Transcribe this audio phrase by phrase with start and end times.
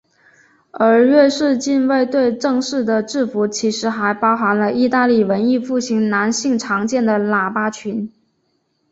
[0.71, 8.11] 而瑞士近卫队正式的制服其实还包含了义大利文艺复兴男性常见的喇叭裙。